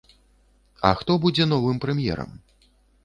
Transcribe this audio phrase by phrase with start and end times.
[0.89, 2.31] А хто будзе новым прэм'ерам?